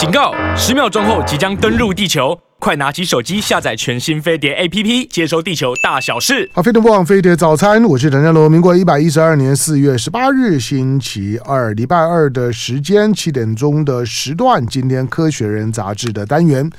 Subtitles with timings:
[0.00, 0.32] 警告！
[0.56, 6.50] 十秒钟后即将登陆地球，快拿起手机下载全新飞碟 APP，接收地球大小事。
[6.54, 8.50] 好，飞碟播报飞碟早餐，我是陈家龙。
[8.50, 16.70] 民国一百一十二年四月十八日星期二，礼拜二的时间七点钟的时段，今天《科学人》杂志的单元。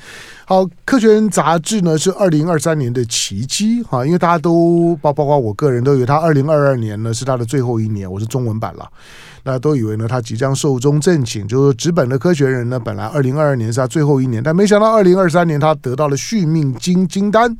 [0.44, 8.90] 好，《科学人》杂志呢是二零二三年的奇迹哈，因为大家都包包括我个人都以为他二零二二年呢是他的最后一年，我是中文版了。
[9.44, 17.56] 那都以为呢，他即将寿终正寝，就是纸本的科学人呢，本来二零二二年是他最后一年，但没想到二零二三年他得到了续命金金丹，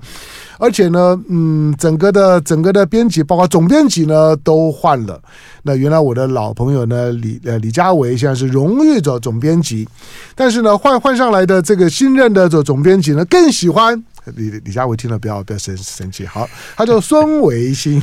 [0.59, 5.21] 而且呢，嗯，整个的整个的编辑，包括总编辑呢都换了。
[5.65, 9.89] 那原来我的老朋友呢，李呃李佳维现在是荣誉的总编辑，
[10.35, 14.03] 但是呢换换上来的这个新任的这总编辑呢更喜欢。
[14.37, 18.01] 李李家维听了不要不要生生气，好，他叫孙维新。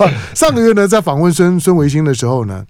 [0.00, 2.64] 我上个月呢在访问孙孙维新的时候呢，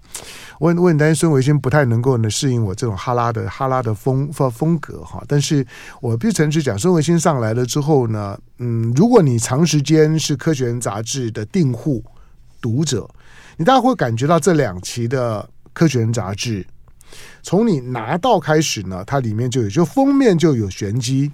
[0.58, 5.66] 我我很担心孙维新不太能够呢适应我这种哈拉的哈拉的风风风格哈，但是
[6.00, 12.04] 我必须诚实讲，孙维新上来了之后呢，嗯，如果你长时间是《科学人》杂志的订户
[12.60, 13.08] 读者，
[13.56, 15.40] 你大概会感觉到这两期的
[15.72, 16.66] 《科学人》杂志，
[17.48, 21.32] 从你拿到开始呢，它里面就有就封面就有玄机。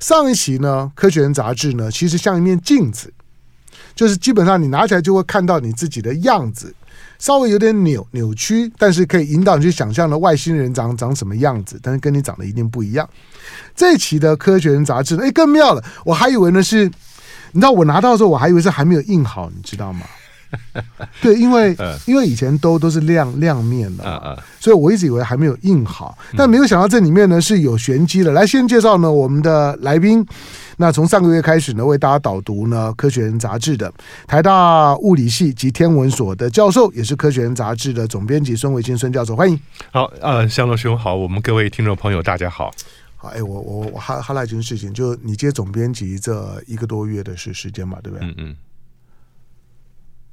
[0.00, 3.12] 上一期呢，《科学人》杂志呢，其实像一面镜子，
[3.94, 6.74] 就是基本上你拿起来就会看到你自己的样子，
[7.20, 13.08] 稍微有点扭扭曲，但是可以引导你去想象的外星人长长什么样子，但是跟你长得一定不一样。
[13.76, 16.86] 这一期的《科学人》杂志呢，哎，更妙了，我还以为呢是，
[17.52, 20.04] 你知道我拿到的时候，我还以为是还没有印好，你知道吗？
[21.22, 28.32] 对，因为因为以前都都是亮亮面的，所以我一直以为还没有印好，但没有想到这里面呢是有玄机的。
[28.32, 30.26] 来，先介绍呢我们的来宾。
[30.78, 33.92] 那从上个月开始呢，为大家导读呢《科学人》杂志的
[34.26, 39.58] 台大物理系及天文所的教授，也是《科学人》杂志的总编辑孙维新孙教授，欢迎。
[39.92, 42.72] 好，呃，香龙兄好，我们各位听众朋友大家好。
[43.16, 48.26] 好，哎，我我我哈哈来一件事情，就你接总编辑这一个多月的时时间嘛，对不对？
[48.26, 48.56] 嗯嗯。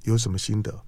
[0.04, 0.84] 有什么心得？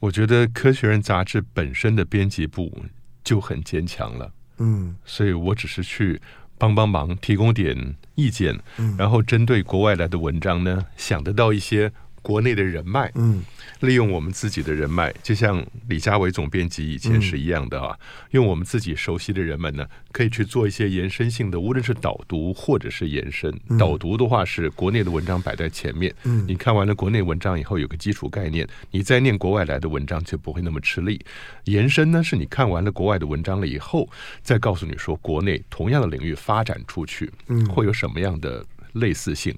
[0.00, 2.84] 我觉得《科学人》杂志本身的编辑部
[3.24, 6.20] 就很坚强了，嗯，所以我只是去
[6.56, 11.92] 帮帮忙，提供点意见，嗯，然后针对国外来的文章呢，想得到一些
[12.22, 13.42] 国内的人脉，嗯。
[13.80, 17.96] 利用我们自己的人脉，就像李佳伟总编辑以前是一样的啊。
[18.32, 23.56] 用我们自己熟悉的人们呢，可以去做一些延伸性的，无论是导读或者是延伸。
[23.78, 31.24] 导读的话是国内的文章摆在前面，嗯你看完了国内文章以后有个基础概念，你再念国外来的文章就不会那么吃力。
[31.64, 34.08] 延伸呢，是你看完了国外的文章了以后，
[34.42, 39.54] 再告诉你说国内同样的领域发展出去，嗯会有什么样的类似性。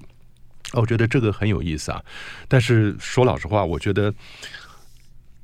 [0.73, 2.01] 我觉得这个很有意思啊，
[2.47, 4.11] 但是说老实话，我觉得《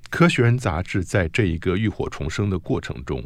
[0.10, 3.24] 科学人》杂志在这一个浴火重生的过程中，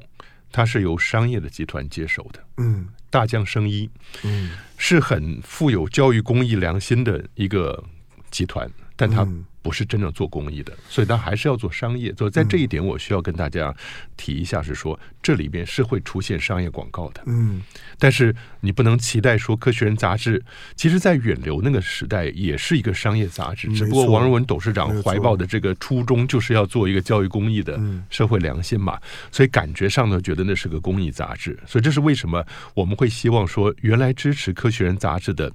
[0.52, 2.44] 它是由商业的集团接手的。
[2.58, 3.90] 嗯，大江生一，
[4.24, 7.84] 嗯，是很富有教育公益良心的一个
[8.32, 8.70] 集团，
[9.02, 9.28] 但它。
[9.64, 12.12] 不是真正做公益的，所以他还是要做商业。
[12.18, 13.72] 所以在这一点，我需要跟大家
[14.18, 17.22] 提一下，是说这里边是会出现商业广告的。
[17.28, 17.62] 嗯，
[18.00, 20.44] 但是你不能期待说《科学人》杂志，
[20.76, 27.80] 其实在远流那个时代也是一个商业杂志，只不过王荣文董事长怀抱的这个初衷就是要做一个教育公益的
[28.10, 29.00] 社会良心嘛，
[29.32, 31.56] 所以感觉上呢，觉得那是个公益杂志。
[31.68, 35.54] 所以这是为什么我们会希望说，原来支持《科学人》杂志的。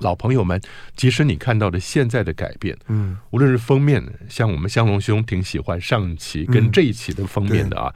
[0.00, 0.60] 老朋友们，
[0.96, 7.94] 即使你看到的现在的改变，嗯，无论是封面，像我们香龙兄挺喜欢上一期跟这一期的封面的啊，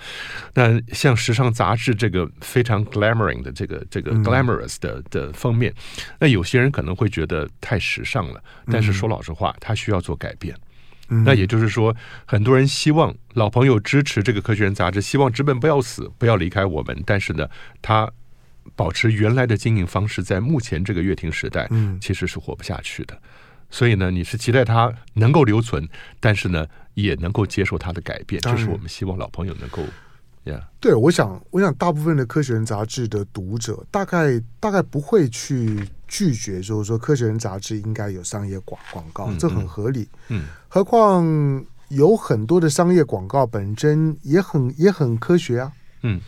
[0.55, 5.75] 那像时尚杂志这个非常 glamoring 的这个这个 glamorous 的的封面，
[6.21, 10.55] 那有些人可能会觉得太时尚了，但是说老实话，他需要做改变。
[11.25, 17.49] 那也就是说，很多人希望老朋友支持这个科学人杂志，希望纸本不要死，不要离开我们，但是呢，
[17.83, 18.09] 他。
[18.77, 23.17] 保持原来的经营方式，在目前这个乐亭时代，嗯，其实是活不下去的。
[23.71, 25.87] 所以呢，你是期待它能够留存，
[26.21, 28.41] 但是呢，也能够接受它的改变。
[28.41, 29.83] 这是我们希望老朋友能够，
[30.45, 30.67] 呀。
[30.81, 40.09] 对，我想，我想大部分的科学人杂志的读者，大概大概不会去拒绝，就是说科学人杂志应该有商业广广告，这很合理。
[40.29, 41.23] 嗯，何况
[41.88, 45.73] 有很多的商业广告本身也很也很科学啊。
[46.03, 46.19] 嗯。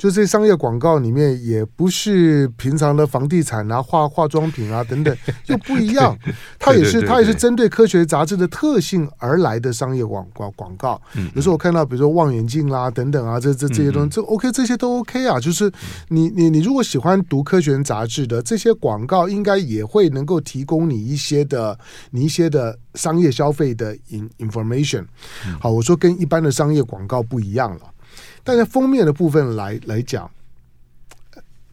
[0.00, 5.14] 就这商业广告里面，也不是平常的房地产啊、化化妆品啊等等，
[5.48, 6.16] 又不一样。
[6.58, 10.98] 它也是它也是针对科学杂志的特性而来的商业广广广告。
[11.34, 15.38] 有时候我看到，比如说望远镜啦等等啊，这这这些东西，这 OK，这些都 OK 啊。
[15.38, 15.70] 就是
[16.08, 21.78] 你你你如果喜欢读科学杂志的这些广告，应该也会能够提供你一些的
[22.12, 25.04] 你一些的商业消费的 in information。
[25.60, 27.80] 好，我说跟一般的商业广告不一样了。
[28.42, 30.30] 但在封面的部分来来讲。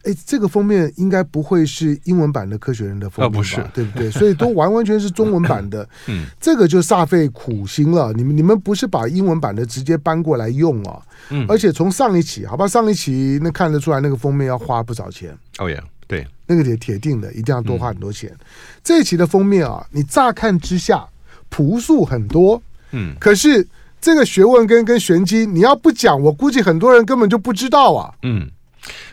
[0.04, 3.38] 哎，这个封面应该不会是英文版的《科学人》的封面吧？
[3.38, 4.10] 哦、不是，对不对？
[4.10, 5.86] 所以都完完全是中文版的。
[6.08, 8.14] 嗯，这个就煞费苦心了。
[8.14, 11.02] 你们你们不是把英文版的直接搬过来用啊？
[11.30, 15.38] 嗯，而且从上一期，好吧，上一期那看得出来，那个封面要花不少钱。
[15.58, 18.30] 哦呀，对，那个铁铁定的，一定要多花很多钱。
[18.32, 18.46] 嗯、
[18.82, 21.06] 这一期的封面啊，你乍看之下
[21.50, 22.62] 朴素很多，
[22.92, 23.68] 嗯，可是
[24.02, 28.14] 这个学问跟跟玄机，你要不讲，我估计很多人根本就不知道啊。
[28.24, 28.50] 嗯。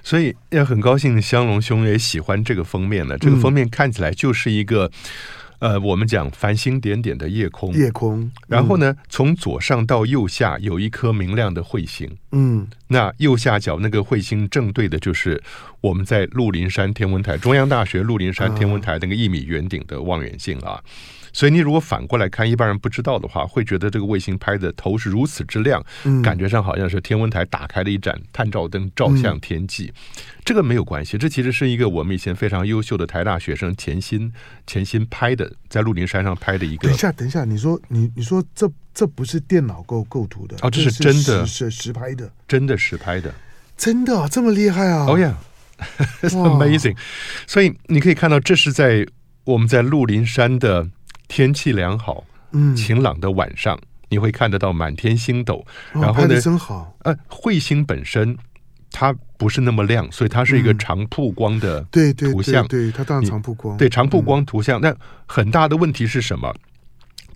[0.05, 3.19] 所以也很高兴，香龙兄也喜欢这个封面了。
[3.19, 4.89] 这个封面看起来就是一个，
[5.59, 8.21] 嗯、呃，我们讲繁星点点的夜空，夜空。
[8.21, 12.09] 嗯、然后呢，从左上到右下有一颗明亮的彗星。
[12.31, 15.43] 嗯，那右下角那个彗星正对的就是
[15.81, 20.81] 我们在鹿林山天文台，中央大学鹿林山天文台那个一米圆顶的望远镜啊。
[21.35, 29.93] 所以你如果反过来看，一般人不知道的话，会觉得这个卫星拍的头是如此之亮，嗯、感觉上好像是天文台打开了一盏探照灯，照向天际。
[29.93, 34.33] 嗯、这个没有关系，这其实是一个我们以前非常优秀的台大学生钱鑫
[34.65, 36.87] 钱鑫拍的，在鹿林山上拍的一个。
[36.87, 43.35] 等一下，等一下，你说你你说这这不是电脑构构图的哦，这是真的，是实拍的，真的实拍的，
[43.77, 45.07] 真的啊这么厉害啊！
[45.09, 45.37] 哦呀，
[46.23, 46.97] amazing！
[47.45, 49.05] 所以你可以看到，这是在
[49.43, 50.89] 我们在鹿林山的。
[51.35, 52.23] 天气良好，
[52.53, 55.57] 嗯，晴朗的晚上，嗯、你会看得到满天星斗。
[55.93, 56.97] 哦、然后呢，真好。
[57.01, 58.39] 呃，彗星本身
[58.93, 61.91] 它不是那么亮，所以它是一个长曝光的图像。
[61.91, 63.77] 对对对，对，它当然长曝光。
[63.77, 64.81] 对，长曝光图像。
[64.81, 64.97] 那、嗯、
[65.27, 66.55] 很大的问题是什么？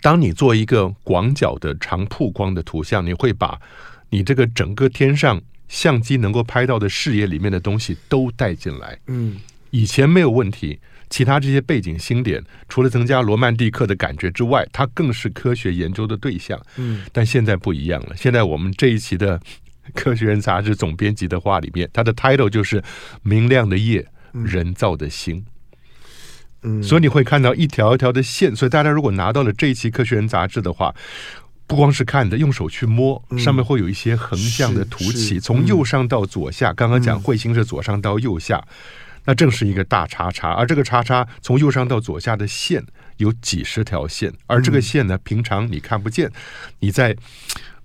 [0.00, 3.60] 当你做一个广角的长曝光的图像，你会把
[4.10, 8.96] 你这个整个天上相机能够拍到的视野里面的东西都带进来。
[9.08, 9.38] 嗯，
[9.70, 10.78] 以前没有问题。
[11.10, 16.60] 其他这些背景星点，除了增加罗曼蒂克的感觉之外，它更是科学研究的对象。
[16.76, 18.16] 嗯，但现在不一样了。
[18.16, 19.38] 现在我们这一期的
[19.94, 22.82] 《科学人》杂志总编辑的话里面，它的 title 就是
[23.22, 25.44] “明亮的夜，人造的星”。
[26.62, 28.54] 嗯，所以你会看到一条一条的线。
[28.54, 30.94] 所以大家如果拿到了这一期《科学人》杂志的话，
[31.66, 36.72] 不光是看的，用手去摸，上面会有一些横向的凸起，从右上到左下。
[36.72, 38.62] 刚刚讲彗星是左上到右下。
[39.28, 42.82] 那正是一个大叉叉，而这个叉叉从右上到左下的线
[43.18, 46.32] 有几十条线，而这个线呢，平常你看不见，
[46.78, 47.14] 你在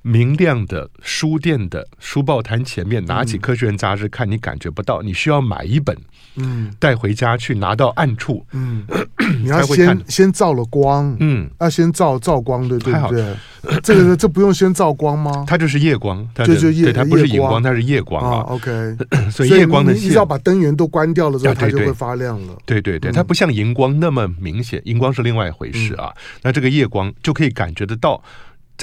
[0.04, 5.98] 明亮的书店的书报摊前面拿起《科学人》杂志看，你感觉不到，你需要买一本。
[6.36, 8.84] 嗯，带回家去拿到暗处，嗯，
[9.44, 13.36] 你要先先照了光，嗯，要先照照光的，对不对？
[13.84, 15.46] 这个这不用先照光吗？
[15.48, 18.40] 它就是夜光，它就是夜，它不是荧光，它是夜光啊。
[18.50, 18.98] OK，
[19.32, 22.58] 所以夜光的，你只要把灯源都关掉了之后，它就会发亮了。
[22.66, 26.12] 对对对，它不像荧光那么明显，荧光是另外一回事啊。
[26.42, 28.20] 那这个夜光就可以感觉得到，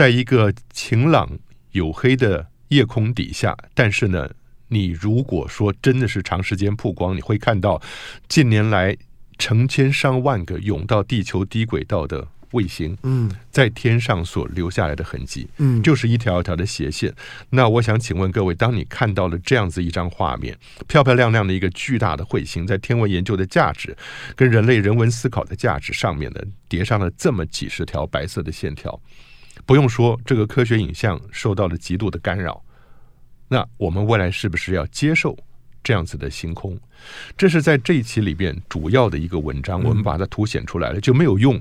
[0.01, 1.39] 在一个晴朗
[1.73, 4.31] 黝黑的夜空底下，但是呢。
[4.73, 7.83] 你如果说真的是长时间曝光，你会看到
[8.29, 8.97] 近年来
[9.37, 17.13] 成千上万个涌到地球低轨道的卫星，嗯，在天上所留下来的痕迹，嗯，就是一条一条的斜线。
[17.51, 20.57] 那我想请问各位，当你看到了这样子一张画面，
[20.87, 23.95] 漂漂亮亮的一个巨大的彗星，在天文研究的价值
[24.37, 29.01] 跟人类人文思考的价值上面呢，叠上了这么几十条白色的线条，
[29.71, 32.61] 不用说，这个科学影像受到了极度的干扰。
[33.47, 35.39] 那我们未来是不是要接受
[35.81, 36.77] 这样子的星空？
[37.37, 41.57] 这是在这一期里边主要的一个文章，我们把它凸显出来了，就没有用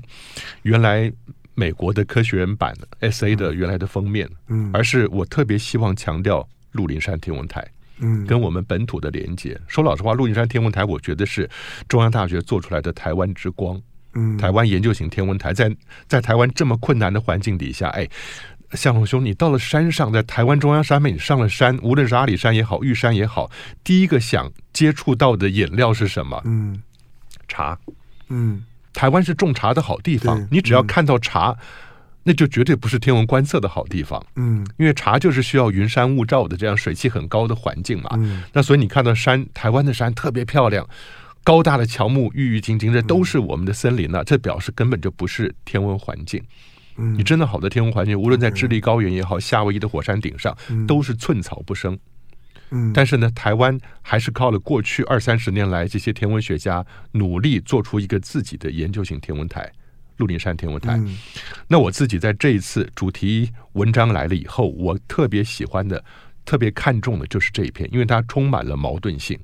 [0.62, 1.12] 原来
[1.54, 7.64] 美国的科学人版 SA 的原来的封面，嗯，而是我特别希望强调鹿林山天文台，
[8.00, 9.56] 嗯，跟我们本土的连接。
[9.68, 11.48] 说老实话，鹿林山天文台，我觉得是
[11.86, 13.80] 中央大学做出来的台湾之光，
[14.14, 15.74] 嗯，台湾研究型天文台，在
[16.06, 18.08] 在台湾这么困难的环境底下，哎。
[18.74, 23.50] 向龙兄，你到了山上，在台湾中央山脉，你上了山，无论是阿里山也好，玉山也好，
[23.82, 26.40] 第一个想接触到的饮料是什么？
[26.44, 26.80] 嗯，
[27.48, 27.76] 茶。
[28.28, 28.62] 嗯，
[28.92, 31.58] 台湾是种茶的好地方，你只要看到茶，嗯、
[32.22, 34.24] 那就绝对不是天文观测的好地方。
[34.36, 38.10] 嗯，因为茶就是需要云山雾罩的这样水汽很高的环境嘛。
[38.12, 40.88] 嗯，那所以你看到山，台湾的山特别漂亮，
[41.50, 46.40] 高大的乔木，郁郁青青，这都是我们的森林这表示根本就不是天文环境。
[46.94, 51.98] 你真的好的天文环境，无论在智利高原也好，夏威夷的火山顶上，都是寸草不生。
[52.70, 59.68] 嗯，但是呢，台湾还是靠了过去二三十年来这些天文学家努力，做出一个自己的研究型天文台——
[60.18, 60.94] 鹿林山天文台。
[60.98, 61.18] 嗯，
[61.66, 66.04] 那我自己在这一次主题文章来了以后，我特别喜欢的、
[66.44, 69.36] 特别看重的就是这一篇，因为它充满了矛盾性。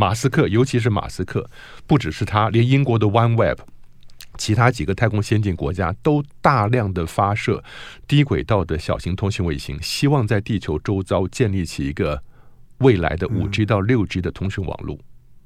[0.00, 1.50] 马斯克，尤其是马斯克，
[1.84, 3.58] 不只是他，连英国的 OneWeb。
[4.36, 7.64] 其他几个太空先进国家都大量的发射
[8.06, 12.22] 低轨道的小型通信卫星，希望在地球周遭建立起一个
[12.78, 14.96] 未来的五 G 到六 G 的通讯网络。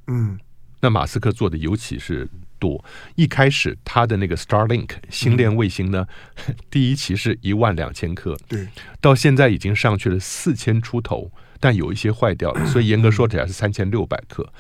[0.09, 0.39] 嗯，
[0.81, 2.29] 那马斯克做的尤其是
[2.59, 2.85] 多。
[3.15, 6.07] 一开始他的那个 Starlink 星链卫星呢，
[6.69, 8.69] 第一期是一万两千颗，对，
[9.01, 14.53] 到现在已经上去了四千出头，但有一些坏掉了，所以 严格说起来是三千六百颗。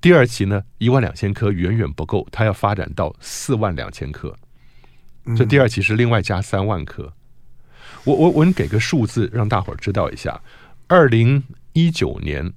[0.00, 4.36] 第二期呢，一万两千颗远远不够，它要发展到四万两千颗，
[5.36, 7.12] 这第二期是另外加三万颗。
[8.04, 10.40] 我我我，你给个数字让大伙儿知道一下。
[10.86, 12.52] 二零一九年，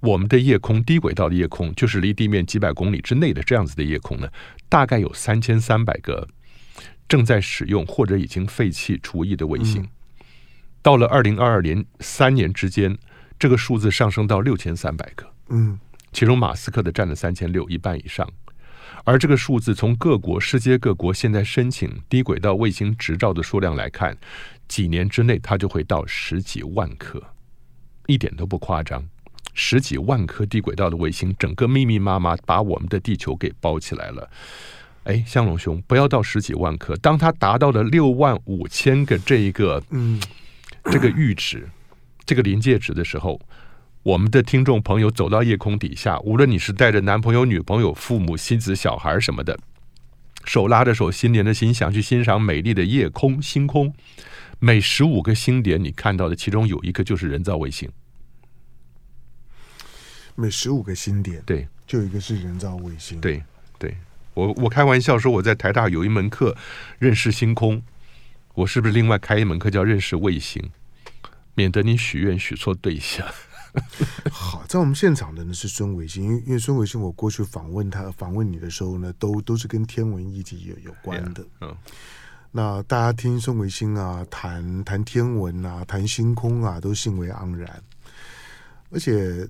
[0.00, 4.28] 我们的夜空低轨道的夜空，就是离地面几百公里之内的这样子的夜空呢，
[4.70, 6.26] 大概有三千三百个
[7.06, 9.86] 正在使用或者已经废弃除役的卫星。
[10.80, 12.96] 到了二零二二年三年之间，
[13.38, 15.26] 这个数字上升到六千三百个。
[15.48, 15.78] 嗯。
[16.12, 18.24] 其中马斯克的占了三千六，一半以上，
[19.02, 24.16] 而这个数字从各国、世界各国现在申请低轨道卫星执照的数量来看，
[24.68, 27.20] 几年之内它就会到十几万颗，
[28.06, 29.04] 一点都不夸张。
[29.54, 34.30] 十几万颗低轨道的卫星，整个密密麻麻把我们的地球给包起来了。
[35.02, 40.20] 哎，香龙兄，不要到十几万颗，当它达到了六万五千个这一个，嗯，
[40.84, 41.68] 这个阈值，
[42.26, 43.40] 这个临界值的时候。
[44.02, 49.58] 我们的听众朋友走到夜空底下，无论你是带着男朋友、女朋友、父母、妻子、小孩什么的，
[50.44, 53.94] 手拉着手，心连着心，想去欣赏美丽的夜空、星空。
[54.58, 57.88] 每十五个星点，你看到的其中有一个就是人造卫星。
[60.34, 63.18] 每十五个星点，对，就一个是人造卫星。
[63.22, 63.42] 对，
[63.78, 63.96] 对，
[64.34, 66.54] 我我开玩笑说，我在台大有一门课
[66.98, 67.82] 认识星空，
[68.52, 70.62] 我是不是另外开一门课叫认识卫星？
[71.54, 73.26] 免得你许愿许错对象。
[74.30, 81.44] 好，在我们现场的呢是孙维新，因为因为孙维新，我过去访问他访问你的时候呢，都都是跟天文议题有有关的。
[81.60, 81.76] 嗯，yeah, uh.
[82.52, 87.82] 那大家听孙维新啊谈谈天文啊谈星空啊，都兴味盎然，
[88.90, 89.44] 而且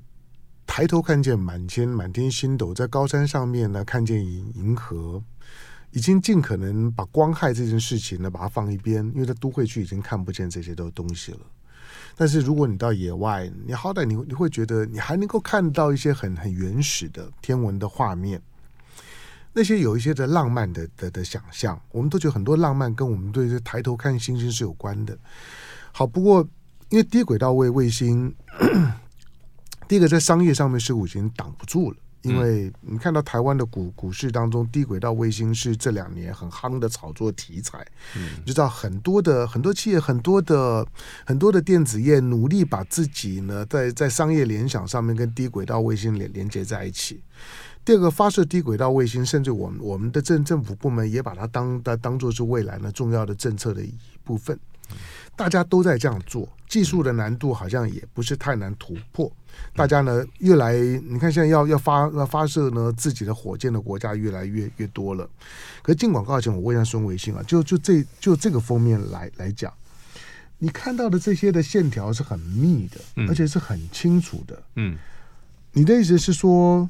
[0.66, 5.23] 抬头看见满天满天星斗，在高山上面呢看见银银河，
[5.90, 11.40] 已经尽可能把光害这件事情呢把它放一边，因为在都会区已经看不见这些都东西了。
[12.16, 18.40] 但是如果你到野外，你好歹你你会觉得你还能够看到一些很很原始的天文的画面，
[19.52, 25.18] 那些有一些的浪漫的的的想象，我们都觉得很多浪漫跟我们对这抬头看星星是有关的。
[25.92, 26.47] 好，不过
[26.88, 28.35] 因为低轨道卫卫星，
[29.88, 31.97] 第一个在商业上面似乎已经挡不住了。
[32.25, 37.87] 因为你看到台湾的股股市当中，低轨道卫星是这两年很夯的炒作题材。
[38.16, 40.87] 嗯，你知道很多的很多企业，很多的
[41.26, 47.21] 很多的电子业努力把自己呢在在商业联想上面跟低轨道卫星连连接在一起。
[47.85, 54.59] 第二个发射低轨道卫星，甚至我们我们的政政府部门也把它当当当做是未来呢重要的政策的一部分。
[55.36, 59.30] 大家都在这样做，技术的难度好像也不是太难突破。
[59.74, 65.28] 大家呢越来，你看现在要要发要发射呢自己的火箭的国家越来越越多了。
[65.80, 69.72] 可是进广告前，我问一下孙维新啊，就就这就这个封面来来讲，
[70.58, 74.60] 你看到的这些的线条是很密的，而且是很清楚的。
[74.74, 74.96] 嗯，
[75.72, 76.88] 你的意思是说，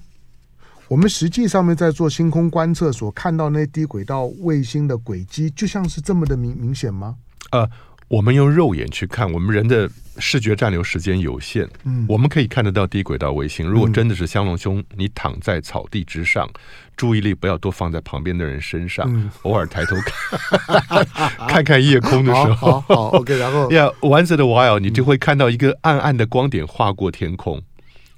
[0.89, 7.17] 我们实际上面在做星空观测所看到那低轨道卫星的轨迹，就像是这么的明明显吗？
[7.51, 7.69] 呃。
[8.09, 13.67] 我们用肉眼去看，我们人的视觉暂留时间有限，嗯，我们可以看得到低轨道卫星。
[13.67, 16.49] 如果真的是香龙兄，你躺在草地之上，
[16.97, 21.07] 注意力不要多放在旁边的人身上，嗯、偶尔抬头看，
[21.49, 27.63] 看看夜空的时候，好，好，好，OK，然后， Yeah，once in a while，你就会看到一个暗暗的光点划过天空。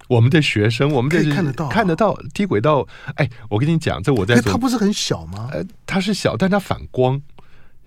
[0.09, 2.87] 我们的学生，我们的看得到看得到低轨道。
[3.17, 5.49] 哎，我跟你讲，这我在，它不是很小吗？
[5.53, 7.21] 呃，它是小，但它反光。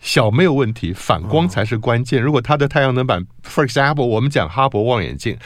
[0.02, 2.22] 小没有问题，反光才是关键。
[2.22, 5.38] 如果它的太阳能板，for example，我们讲哈勃望远镜，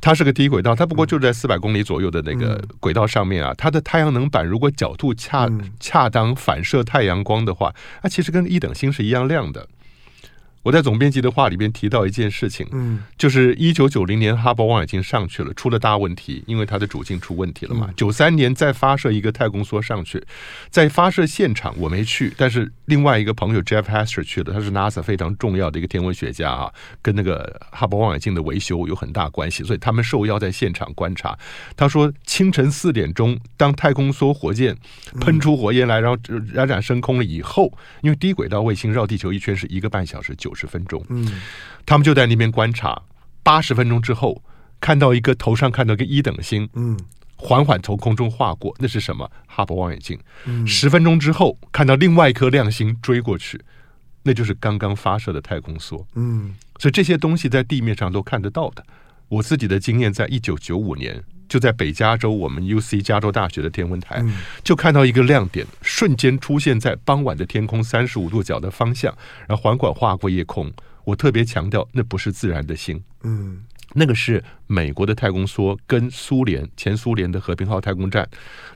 [0.00, 3.54] 它是个低轨道，它不过就在四百公里左右的那个轨道上面啊。
[3.56, 9.66] 它的太阳能板如果角度恰恰当反射太阳光的话，那其实跟一等星是一样亮的。
[10.62, 17.88] 我在总编辑的话里边提到一件事情，嗯，就是一九九零年哈勃望远镜上去了，出了大问题，因为它的主镜出问题了嘛。
[17.96, 20.22] 九三年再发射一个太空梭上去，
[20.68, 31.38] 在发射现场我没去，但是另外一个朋友 Jeff Hester 去了，他是 NASA 非常重要的一个天文学家啊，跟那个哈勃望远镜的维修有很大关系，所以他们受邀在现场观察。
[31.74, 34.76] 他说清晨四点钟，当太空梭火箭
[35.20, 36.18] 喷出火焰来，然后
[36.52, 41.40] 冉冉升空了以后，因为低轨道卫星绕地球一圈是一个半小时九十分钟，嗯，
[41.84, 43.00] 他们就在那边观察。
[43.42, 44.42] 八十分钟之后，
[44.80, 46.98] 看到一个头上看到一个一等星，嗯，
[47.36, 49.30] 缓缓从空中划过，那是什么？
[49.46, 50.18] 哈勃望远镜。
[50.44, 53.60] 嗯，十分钟之后看到另外一颗亮星追过去，
[54.22, 56.04] 那就是刚刚发射的太空梭。
[56.14, 58.84] 嗯，所以这些东西在地面上都看得到的。
[59.28, 61.22] 我自己的经验，在一九九五年。
[61.50, 64.24] 就在北加州，我们 UC 加州大学的天文台，
[64.62, 69.12] 就看到一个亮点，瞬间出现在傍晚的天空三十五度角的方向，
[69.48, 70.72] 然后缓缓划过夜空。
[71.04, 73.62] 我特别强调，那不是自然的星，嗯，
[73.94, 78.28] 那个是美国的太空梭跟苏联前苏联的和平号太空站，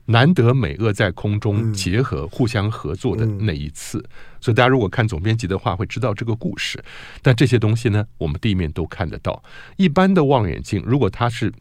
[0.06, 4.04] 难得美俄在空中结合、互相合作的那一次。
[4.40, 6.82] 所以大家如果看总编辑的话，会知道这个故事。
[7.22, 9.40] 但这些东西呢，我们地面都看得到。
[9.76, 11.52] 一般的望远镜，如果它是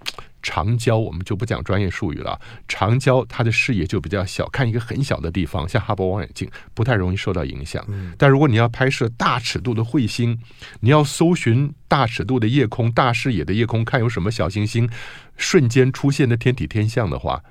[0.44, 2.40] 长焦我们就不讲专业术语了。
[2.68, 7.84] 长焦它的视野就比较小，看一个很小的地方，像哈勃望远镜不太容易受到影响。
[8.18, 10.38] 但如果你要拍摄大尺度的彗星，
[10.82, 14.90] 你要搜寻大尺度的夜空、大视野的夜空，看有什么小行星
[15.38, 17.42] 瞬间出现的天体天象的话，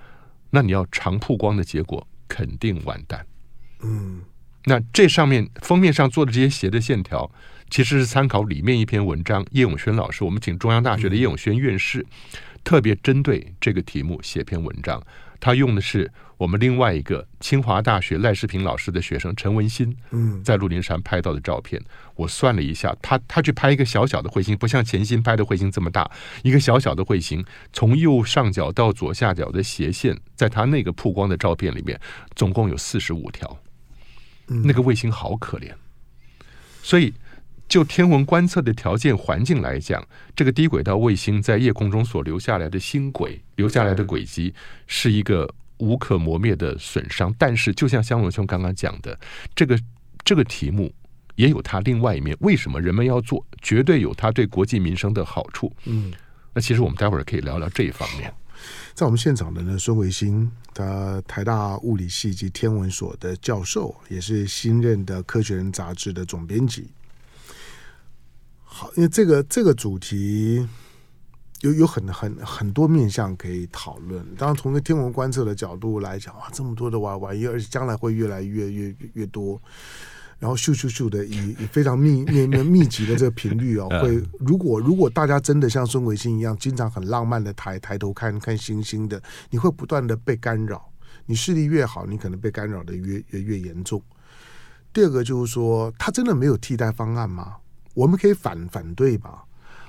[0.50, 3.24] 那你要长曝光的结果肯定完蛋。
[3.82, 4.20] 嗯，
[4.66, 7.30] 那这上面封面上做的这些斜的线条，
[7.70, 12.04] 其实是参考里面一篇文章，叶永轩老师，我们请中央大学的叶永轩院士。
[12.64, 15.02] 特别针对这个题目写篇文章，
[15.40, 21.80] 他用的是我们另外一个清华大学赖世平老师的学生陈文新，嗯，在鹿林山拍到的照片。
[22.14, 26.10] 我算了一下，他他去拍一个小小的彗星，不像钱星拍的彗星这么大，
[26.42, 32.00] 一个小小的彗星，从右上角到左下角的斜线，在他那个曝光的照片里面，
[32.34, 33.58] 总共有四十五条。
[34.46, 35.72] 那个卫星好可怜，
[36.82, 37.12] 所以。
[37.72, 44.54] 就天文观测的条件环境来讲，这个低轨道卫星在夜空中所留下来的星轨、留下来的轨迹，
[44.86, 45.48] 是一个
[45.78, 47.34] 无可磨灭的损伤。
[47.38, 49.18] 但是，就像香龙兄刚刚讲的，
[49.54, 49.80] 这个
[50.22, 50.94] 这个题目
[51.36, 52.36] 也有它另外一面。
[52.40, 53.42] 为什么人们要做？
[53.62, 55.74] 绝对有它对国计民生的好处。
[55.86, 56.12] 嗯，
[56.52, 58.30] 那其实我们待会儿可以聊聊这一方面。
[58.92, 66.90] 在我们现场的呢，孙维新，他台大物理系及天文所的教授，也是新任的《科学人》杂志的总编辑。
[68.74, 70.66] 好，因为这个这个主题
[71.60, 74.24] 有有很很很多面向可以讨论。
[74.36, 79.60] 当然，从个天文观测的角度来讲，哇，这么多的玩玩意，而且将来会越来越越越多。
[80.38, 90.90] 然后咻咻咻的以以非常密密密集的这个频率哦， 会如果如果大家真的像孙维新一样，经常很浪漫的抬抬头看看星星的，你会不断的被干扰。
[91.26, 94.02] 你视力越好，你可能被干扰的越越越严重。
[94.92, 97.58] 第二个就是说，它真的没有替代方案吗？
[97.94, 99.44] 我们可以反反对吧？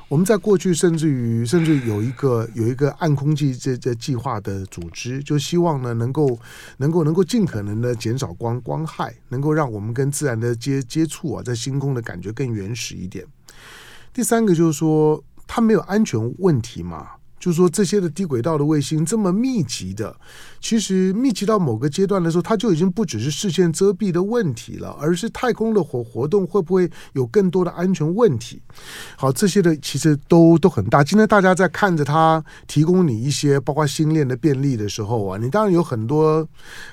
[0.09, 6.37] 我们在过去甚至于甚至有一个有一个暗空计这这计划的组织，就希望呢能够
[6.77, 13.25] 能够能够尽可能的减少光光害，能够让我们跟自然的接接触啊，在星空的感觉更原始一点。
[14.13, 17.07] 第三个就是说，它没有安全问题嘛。
[17.39, 20.15] 就是说，这些的低轨道的卫星这么密集的，
[20.63, 28.61] 其实密集到某个阶段的时候，它就已经不只是视线遮蔽的问题了，而是太空的活活动会不会有更多的安全问题？
[29.17, 31.03] 好，这些的其实都都很大。
[31.03, 36.47] 今天大家在看着它提供你一些包括星链的便利的时候啊，你当然有很多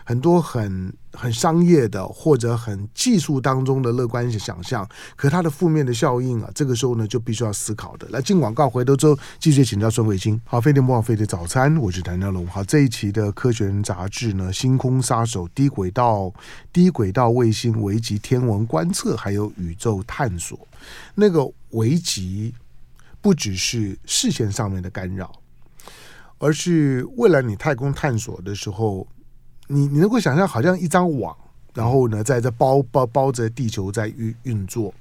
[0.05, 0.93] 很多很。
[1.13, 8.07] 很商业的或者很技术当中的乐观想象，可它的负面的效应啊，这个时候呢就必须要思考的。
[8.11, 10.41] 来进广告，回头之后继续请教孙维新。
[10.45, 12.47] 好，飞碟模仿飞碟早餐，我是谭家龙。
[12.47, 16.33] 好，这一期的《科学人》杂志呢，《星空杀手：低轨道
[16.73, 20.59] 低轨道卫星危及天文观测还有宇宙探索》，
[21.15, 22.55] 那个危及
[23.21, 25.33] 不只是视线上面的干扰，
[26.39, 29.07] 而是未来你太空探索的时候。
[29.73, 31.37] 你你能够想象，好像一张网，
[31.73, 34.93] 然后呢，在这包包包着地球在运运作。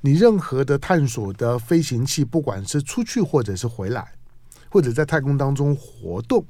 [0.00, 4.10] 你任何的探索的飞行器，不管是出去或者是回来，
[4.68, 6.44] 或者在太空当中活动，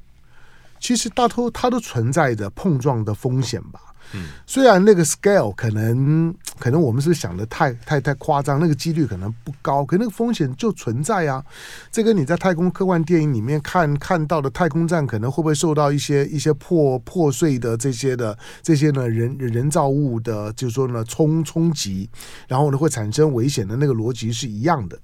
[0.83, 3.81] 其实大头它都存在着碰撞的风险吧。
[4.15, 11.43] 嗯，虽然那个 scale 可能可能我们是想的太太太夸张，那个几率可能不高，可那个风险就存在啊。
[11.91, 22.11] 这跟你在太空科幻电影里面看看到的太空站，可能会不会受到一些一些破破碎的这些的这些呢人人造物的，就是说呢冲冲击，
[22.49, 24.99] 然后呢会产生危险的那个逻辑是一样的。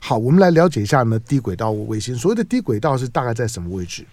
[0.00, 2.14] 好，我们来了解一下呢低轨道卫星。
[2.14, 4.04] 所谓的低轨道是大概在什么位置？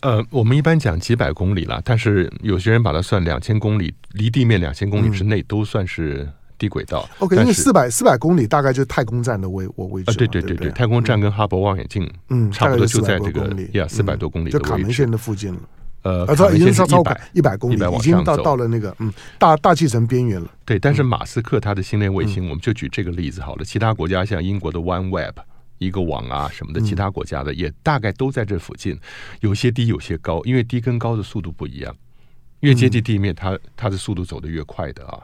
[0.00, 7.08] 呃，我们一般讲几百公里啦，但是有些人把它算两千公里，离地面两千公里之内都算是低轨道。
[7.14, 10.10] 嗯、OK，因为四百四百公里大概就是太空站的位我位置。
[10.10, 15.60] 啊，对对对对，太空站跟哈勃望远镜，嗯，差不多就在这个呀四百多公里，就卡门线的附近了。
[16.02, 20.48] 呃，它已经超超过一百公里，已经到到了那个嗯大大气层边缘了。
[20.64, 23.64] 对，但是马斯克他的星链卫星，我们就举这个例子好了。
[23.64, 25.34] 其他国家像英国的 OneWeb。
[25.78, 28.96] 一个网啊什么的，其他国家的也大概都在这附近，
[29.40, 31.92] 有些低，有些高，因为低跟高的速度不一样，
[32.60, 35.18] 越接近地面，它它的速度走得越快的啊。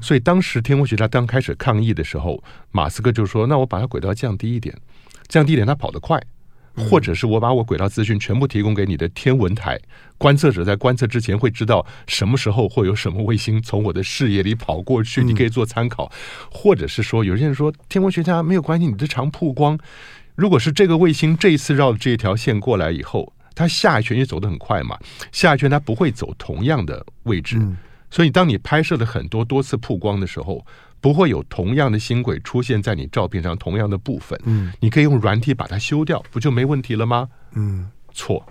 [0.00, 4.72] 所以当时天文学家刚开始抗议的时候，马斯克就说：“那我把它轨道降低一点，
[5.26, 6.22] 降低一点，它跑得快。”
[6.76, 9.80] 或者是我把我轨道资讯全部提供给你的天文台
[10.18, 16.10] 观测者，在观测之前会知道什么时候会有什么卫星从我的视野里跑过去，你可以做参考。
[16.50, 19.78] 或者是说，有些人说天文学家没有关系，你的常曝光，
[20.34, 24.98] 如果是这个卫星这一次绕这一条线过来以后，它下一圈也走得很快嘛，
[25.30, 27.60] 下一圈它不会走同样的位置，
[28.14, 30.64] 所以当你拍摄了很多多次曝光的时候。
[31.04, 37.28] 不会有同样的星轨出现在你照片上同样的部分，嗯，你可以用软体把它修掉，不就没问题了吗？
[37.52, 38.42] 嗯，错，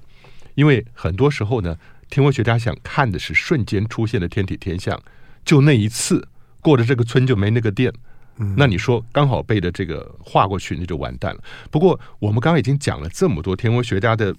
[0.54, 1.76] 因为很多时候呢，
[2.12, 5.02] 天文学家想看的是瞬间出现的天体天象，
[5.44, 6.28] 就那一次
[6.62, 7.92] 过了这个村就没那个店，
[8.38, 11.44] 嗯，那你说刚好被的这个划过去，那就完蛋了。
[11.72, 14.32] 不过我们刚刚已经讲了这么多天文学家的。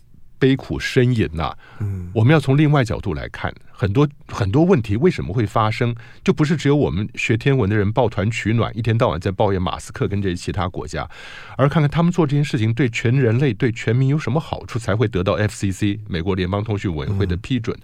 [0.44, 11.09] 悲苦呻吟呐，嗯，我们要从另外角度来看，很多很多问题为什么会发生，就不是只有我们学天文的人抱团取暖，一天到晚在抱怨马斯克跟这些其他国家，
[11.57, 17.74] 而看看他们做这件事情对全人类、对全民有什么好处，才会得到 FCC 美国联邦通讯委员会的批准。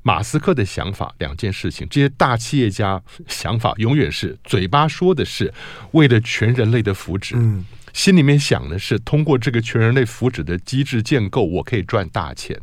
[0.00, 5.52] 马斯克的想法两件事情，这些大企业家想法永远是嘴巴说的是
[5.92, 7.62] 为了全人类的福祉，嗯。
[7.94, 12.60] 心里面想的是，通过这个全人类福祉的机制建构，我可以赚大钱。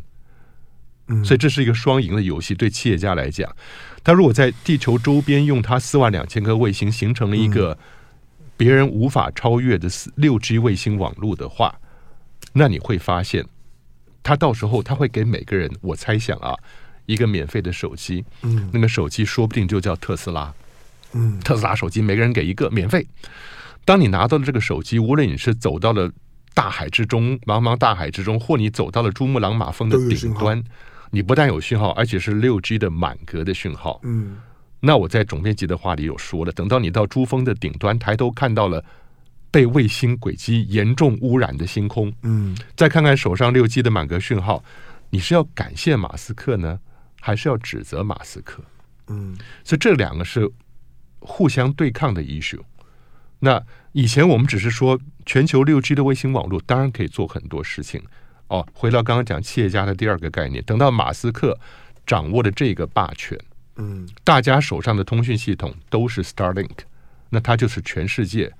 [1.25, 2.53] 所以这是一个双赢的游戏。
[2.53, 3.53] 对企业家来讲，
[4.01, 7.77] 他如果在地球周边用他四万两千颗卫星，形成了一个
[8.55, 11.79] 别人无法超越的六 G 卫星网络的话，
[12.53, 13.45] 那你会发现，
[14.23, 16.55] 他到时候他会给每个人，我猜想啊，
[17.05, 18.23] 一个免费的手机。
[18.43, 20.53] 嗯，那个手机说不定就叫特斯拉。
[21.11, 23.05] 嗯，特斯拉手机每个人给一个免费。
[23.83, 26.11] 当你拿到了这个手机，无论你是走到了
[26.53, 30.63] 大海之中，茫茫大海之中，或你走到了珠穆朗玛峰的顶端，
[31.09, 33.99] 你不但有讯号，而且是六 G 的满格的讯号。
[34.03, 34.37] 嗯，
[34.79, 38.83] 那我在总编辑的话里有说了，等到你到珠峰的顶端，抬头看到了
[39.49, 44.63] 被卫星轨迹严重污染的星空，嗯，再看看手上六 G 的满格讯号，
[45.09, 46.79] 你是要感谢马斯克呢，
[47.19, 48.63] 还是要指责马斯克？
[49.07, 50.49] 嗯，所以这两个是
[51.19, 52.61] 互相对抗的 issue。
[53.43, 58.01] 那以前我们只是说全球六 G 的卫星网络当然可以做很多事情
[58.47, 58.65] 哦。
[58.73, 61.59] 回到刚刚讲企业家的第二个概念，等到马斯克
[62.05, 63.37] 掌握了这个霸权，
[63.77, 66.69] 嗯，大家手上的通讯系统都是 Starlink，
[67.29, 68.53] 那他就是全世界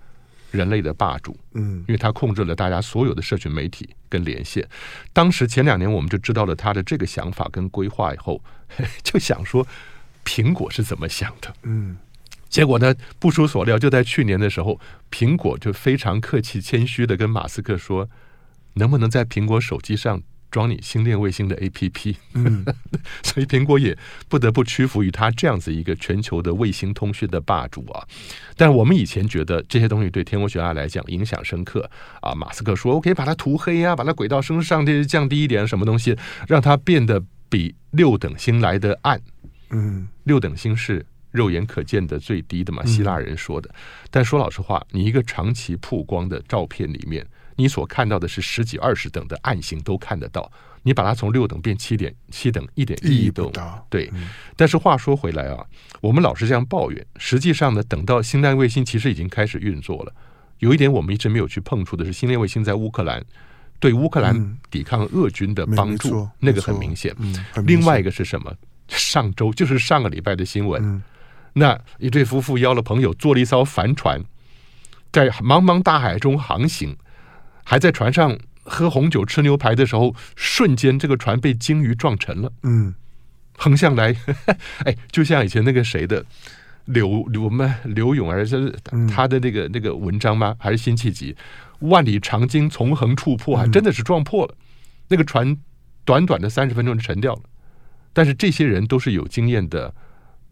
[0.49, 4.67] 人类的霸主，嗯，因为他控制了大家所有的社群媒体跟连线。
[5.13, 8.41] 当时前两年我们就知道了他的这个想法跟规划以后，
[9.03, 9.65] 就想说
[10.25, 11.97] 苹果是怎么想的，嗯。
[12.51, 18.09] 结果呢，不出所料，就在去年的时候，苹果就非常客气、谦虚的跟马斯克说
[18.75, 22.65] ：“能不能在苹果手机上装你星链卫星的 APP？” 嗯，
[23.23, 28.05] 所以苹果也不得不屈服于他这样子一个全球的卫星通讯的霸主啊。
[28.57, 32.35] 但我们以前觉得这些东西对天文学家来讲影响深刻啊。
[32.35, 36.17] 马斯克说：“我可以把它涂黑啊，把它轨道升上降低一点，什么东西
[36.49, 39.21] 让它变得比六等星来的暗。”
[39.71, 41.05] 嗯，六等星是。
[41.31, 43.69] 肉眼可见的最低的嘛，希腊人说的。
[44.09, 50.51] 但说老实话，你一个长期曝光的照片里面，你所看到的是十几、二十等的暗星都看得到。
[50.83, 53.85] 你把它从六等变七点七等，一点意义都没有。
[53.87, 54.11] 对。
[54.55, 55.63] 但是话说回来啊，
[56.01, 60.13] 我们老是这样抱怨，实际上呢，等到星链卫星其实已经开始运作了。
[60.57, 63.23] 有一点我们一直没有去碰触的是，星链卫星在乌克兰
[63.79, 67.15] 对乌克兰抵抗俄军的帮助，那个很明显。
[67.65, 68.51] 另外一个是什么？
[68.87, 71.01] 上周就是上个礼拜的新闻。
[71.53, 74.23] 那一对夫妇邀了朋友，坐了一艘帆船，
[75.11, 76.95] 在茫茫大海中航行，
[77.65, 82.51] 还在船上喝红酒、吃牛排的时候，瞬间这个船被鲸鱼撞沉了。
[82.63, 82.95] 嗯，
[83.57, 84.15] 横向来，
[84.85, 86.25] 哎，就像以前那个谁的
[86.85, 88.73] 刘刘们刘勇儿是
[89.13, 90.55] 他的那个那个文章吗？
[90.57, 91.35] 还是辛弃疾？
[91.79, 94.55] 万里长鲸从横处破，还真的是撞破了。
[95.09, 95.57] 那个船
[96.05, 97.41] 短短的三十分钟就沉掉了。
[98.13, 99.93] 但是这些人都是有经验的。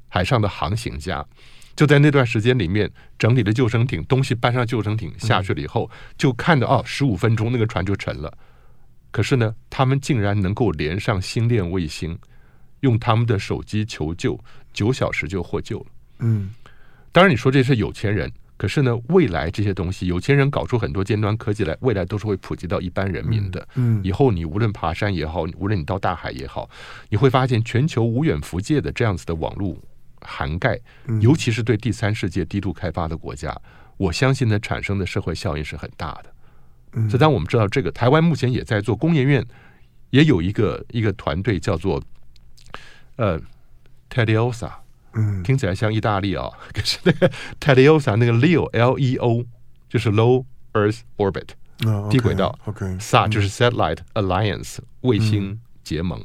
[0.09, 1.25] 海上的航行家
[1.75, 8.37] 就在那段时间里面整理了救生艇，东西搬上救生艇下去了以后，就看到哦，十五分钟那个船就沉了。
[9.11, 12.19] 可是呢，他们竟然能够连上星链卫星，
[12.81, 14.37] 用他们的手机求救，
[14.73, 15.85] 九小时就获救了。
[16.19, 16.49] 嗯，
[17.13, 23.65] 当然你说这是有钱人，可是呢，未来这些东西，有钱人搞出很多尖端科技来，未来都是会普及到一般人民的。
[23.75, 26.69] 嗯，以后你无论爬山也好，无论你到大海也好，
[27.07, 29.77] 你会发现全球无远弗届的这样子的网络。
[30.21, 30.79] 涵盖，
[31.21, 33.55] 尤其是对第三世界低度开发的国家，
[33.97, 37.09] 我相信呢，产生的社会效应是很大的。
[37.09, 39.45] 所以当我们知道这个，台湾目前也在做，工研院
[40.09, 42.01] 也有一个一个团队叫做
[43.15, 43.39] 呃
[44.09, 44.71] TEDIOSA，
[45.13, 49.45] 嗯，听起来像意大利啊、哦， 可是那个 TEDIOSA 那个 Leo L E O
[49.87, 51.49] 就是 Low Earth Orbit。
[52.09, 52.59] 低轨道
[52.99, 56.21] ，SA 就是 Satellite Alliance 卫星结盟，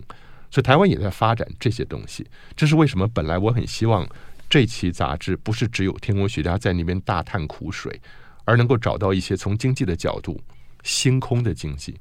[0.55, 2.25] 所以台湾也在发展这些东西。
[2.55, 3.09] 这是为什么？
[3.09, 4.09] 本来我很希望
[4.49, 8.01] 这期杂志不是只有天文学家在那边大叹苦水，
[8.45, 10.41] 而能够找到一些从经济的角度、
[10.85, 11.99] 星空的经济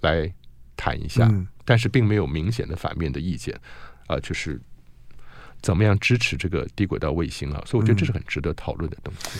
[0.00, 0.28] 来
[0.76, 1.32] 谈一下，
[1.64, 3.56] 但是并没有明显的反面的意见
[4.08, 4.60] 啊，就是
[5.60, 7.62] 怎么样支持这个低轨道卫星啊？
[7.64, 9.38] 所以我觉得这是很值得讨论的东西。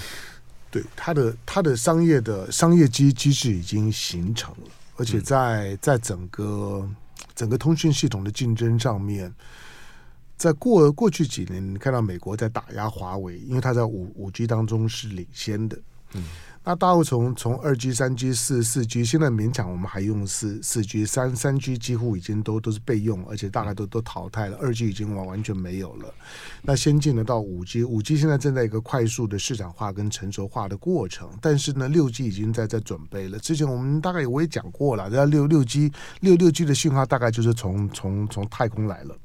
[0.70, 6.88] 对它的它的商业的商业机机制已经形成了，而且在在整个
[7.34, 9.32] 整个通讯系统的竞争上面，
[10.36, 15.78] 在过过去几年，你看到美国在打压华为，因为它在五五 G 当中是领先的，
[16.14, 16.24] 嗯。
[16.64, 26.14] 那大陆从从二 G、三 G、四四 G，现在勉强我们还用四四 G，三三 G 几乎已经都都是备用，而且大概都都淘汰了，二 G 已经完完全没有了。
[26.62, 33.40] 那先进的到五 G，五 G 现在正在一个快速的市场化跟成熟化的过程，但是呢，六 G 已经在在准备了。
[33.40, 39.16] 之前我们大概我也讲过了，这六六 G 六六 G 的信号大概就是从从从太空来了。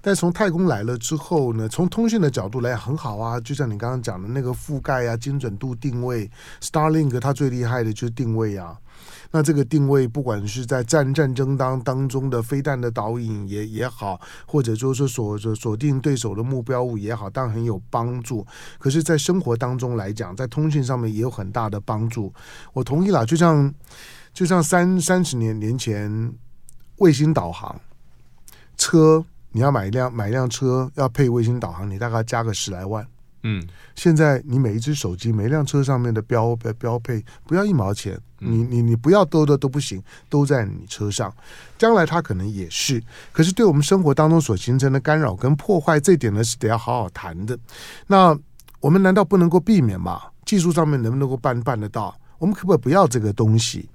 [0.00, 6.30] 但从太空来了之后呢，从通讯的角度来很好啊，就像你刚刚讲的那个覆盖啊、精准度定位。
[6.62, 8.78] Starlink 它最厉害的就是定位啊，
[9.32, 18.46] 那这个定位不管是在战战争当当中的飞弹的导引也也好，或者就是锁锁定对手的目标物也好，当然很有帮助。
[18.78, 22.32] 可是，在生活当中来讲，在通讯上面也有很大的帮助。
[22.72, 23.74] 我同意了，就像
[24.32, 26.32] 就像三三十年年前
[26.98, 27.80] 卫星导航
[28.76, 33.04] 车，你要买一辆买一辆车要配卫星导航，你大概加个十来万。
[33.42, 41.32] 嗯，现在你每一只手机、每一辆车上面的标标标配，不要一毛钱，你你你不要多的都不行，都在你车上。
[41.76, 43.02] 将来它可能也是，
[43.32, 47.58] 可是对我们生活当中所形成的干扰跟破坏，这点呢是得要好好谈的。
[48.06, 48.38] 那
[48.80, 50.22] 我们难道不能够避免吗？
[50.44, 52.16] 技术上面能不能够办办得到？
[52.38, 53.88] 我们可不可以不要这个东西？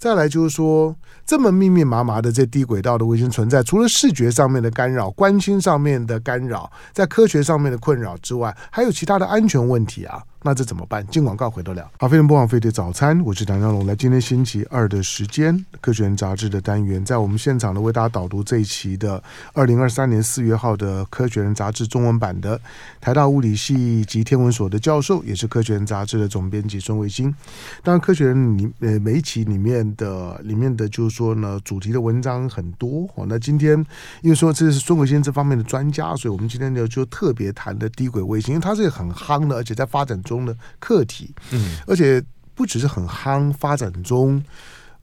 [0.00, 10.22] 再来就是说，这么密密麻麻的这低轨道的卫星存在，除了视觉上面的干扰、观星上面的干扰，在科学上面的困扰之外，还有其他的安全问题啊。
[10.42, 11.06] 那这怎么办？
[11.08, 11.86] 进广告回头聊。
[11.98, 13.84] 好，飞碟播放飞的早餐，我是唐湘龙。
[13.84, 22.58] 来，今天星期二的时间，科学人杂志的单元，在我们现场呢，为大家导读这一期的二零二三年四月号的科学人杂志中文版的
[23.02, 27.34] 台大物理系及天文所的教授，也是科学人杂志的总编辑孙卫星。
[27.82, 33.26] 当然，科学人里呃每一期里面的里面的就是说呢，主题的文章很多哦。
[33.28, 33.76] 那今天
[34.22, 42.22] 因为说这是孙维新这方面的专家，所以我们今天呢就特别谈的低轨卫星，因为它是很夯的，而且在发展中的课题，嗯，而且
[42.54, 44.42] 不只是很夯，发展中，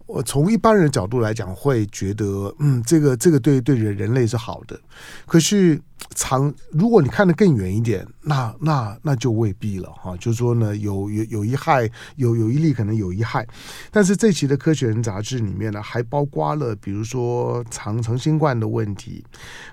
[0.05, 4.79] 我从一般人角度来讲，会觉得，嗯，这个这个对对人人类是好的，
[5.25, 5.81] 可是。
[6.15, 10.15] 长，如果你看得更远一点，那那那就未必了哈。
[10.17, 13.47] 就是说呢，有有有一害，有有一利，可能有一害。
[13.91, 19.23] 但是这期的《科学人》杂志里面呢，还包括了比如说长长新冠的问题，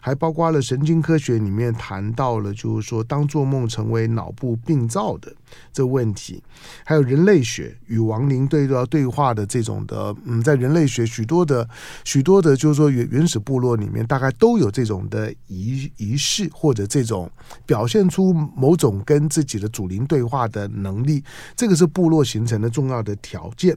[0.00, 5.34] 还包括了神经科学里面谈到了，就是说当做梦成为脑部病灶的
[5.72, 6.42] 这问题，
[6.84, 11.68] 还有人类学与亡灵对要对话的这种的，嗯，在人类学许多的
[12.04, 16.44] 许多的，就是说原原始部落里面，大概都有这种的仪仪式。
[16.54, 17.30] 或者这种
[17.66, 21.22] 表现出某种跟自己的祖灵对话的能力，
[21.56, 23.76] 这个是部落形成的重要的条件。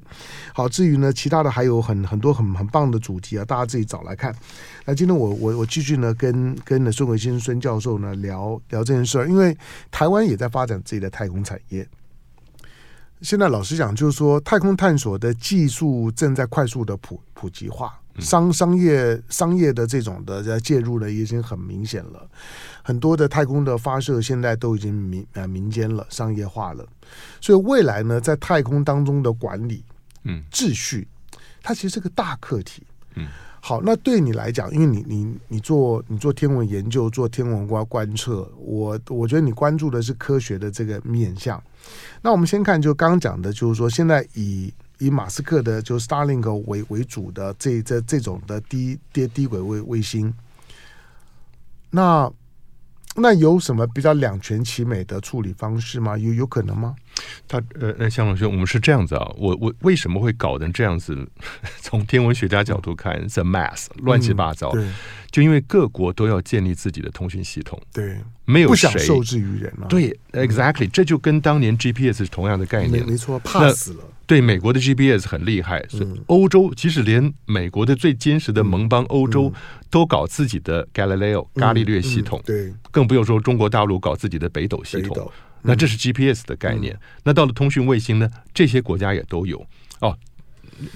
[0.53, 4.33] 好，至于呢，其他的还有很很多很很棒的主题啊，大家自己找来看。
[4.85, 9.57] 那今天我我我继续呢，跟跟孙伟新孙教授呢聊聊这件事儿，因为
[9.91, 11.87] 台湾也在发展自己的太空产业。
[13.21, 17.99] 现在老实讲，就是说太空探索的技术正在快速的普普及化。
[18.19, 22.27] 商商业商业的这种的介入呢，已经很明显了。
[22.81, 26.85] 很多的太空的发射现在都已经民呃民间了，商业化了。
[27.41, 29.83] 所以未来呢，在太空当中的管理，
[30.23, 31.07] 嗯，秩序，
[31.61, 32.81] 它其实是个大课题。
[33.15, 33.27] 嗯，
[33.59, 41.61] 好，那对你来讲，因为你你你做你做天文研究，做天文观观测，我我觉得你关注的是科学的这个面向。
[42.21, 44.73] 那我们先看，就刚刚讲的，就是说现在以。
[44.99, 50.33] 以马斯克的就 Starlink 为为主的这这这种的低低低轨卫卫星，
[51.89, 52.31] 那
[53.19, 56.15] 那有什么比较两全其美的处理方式吗？
[56.17, 56.95] 有有可能吗？
[57.47, 61.27] 他呃，那向老兄，我们是这样子啊，我我为什么会搞成这样子？
[61.81, 64.93] 从天文学家角度看，the mass 乱七八糟，嗯、
[65.31, 74.03] 就因为各国都要建立自己的通讯系统，对，没有谁不想受制于人嘛，对，exactly，、嗯、这就跟当年 GPS 是同样的概念，没错，怕死了。
[74.27, 79.51] 对，美国的 GPS 很厉害，所以欧洲即使连美国的最坚实的盟邦欧洲
[79.89, 85.31] 都搞自己的 Galileo 伽利略系统，对，更不用说中国大陆搞自己的北斗系统。
[85.61, 86.97] 那这是 GPS 的概念。
[87.23, 88.29] 那到了通讯卫星呢？
[88.53, 89.65] 这些国家也都有
[90.01, 90.17] 哦。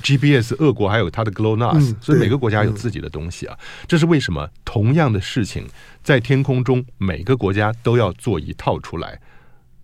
[0.03, 3.57] GPS，俄国还有它的 GLONASS，所以每个国家有自己的东西啊。
[3.87, 4.47] 这是为什么？
[4.63, 5.65] 同样的事情
[6.03, 9.19] 在天空中，每个国家都要做一套出来，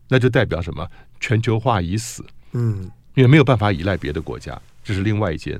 [0.10, 0.88] 那就代表什么？
[1.20, 2.26] 全球化已死。
[2.52, 2.92] 嗯。
[3.18, 5.60] 因为没有办法依赖别的国家，这是另外一件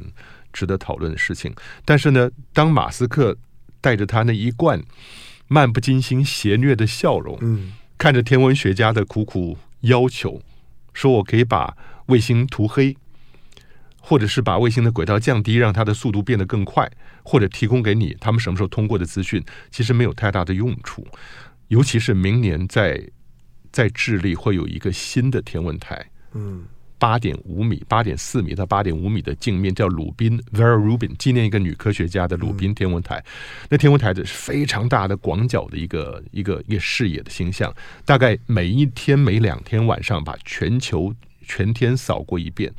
[0.54, 1.52] 值得讨论的事情。
[1.84, 3.36] 但是呢，当马斯克
[3.82, 4.80] 带着他那一贯
[5.48, 10.40] 漫不经心、邪虐的笑容，嗯，看着天文学家的苦苦要求，
[10.94, 12.96] 说我可以把卫星涂黑，
[14.00, 16.88] 或者是把卫星的轨道降低，让它的速度变得更快，
[17.24, 21.08] 或者提供给你他们什么时候通过的资讯，其实没有太大的用处。
[21.70, 23.10] 尤其是明年在
[23.72, 26.64] 在智利会有一个新的天文台，嗯。
[27.00, 33.24] 八点五米、八点四米到八点五米的镜面，叫鲁宾 （Vera Rubin），纪念一个女科学家的鲁宾天文台。
[33.70, 37.74] 那天文台的是非常大的广角的一个一个一个视野的星象，
[38.06, 42.74] 大概每一天每两天晚上把全球全天扫过一遍。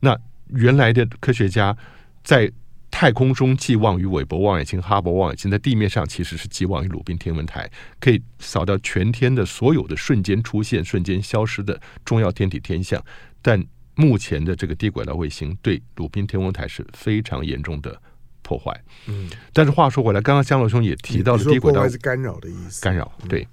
[0.00, 1.76] 那原来的科学家
[2.22, 2.50] 在
[2.90, 13.02] 太空中寄望于韦伯望远镜、哈勃望远镜，在地面上其实是寄望于鲁宾天文台，可以扫到全天的所有的瞬间出现、瞬间消失的重要天体天象。
[13.46, 17.96] 但目前的这个低轨道卫星对鲁宾天文台是非常严重的
[18.42, 18.76] 破坏。
[19.06, 22.82] 嗯，但是话说回来，刚刚江老兄也提到了低轨道是干扰的意思。
[22.82, 23.46] 干扰，对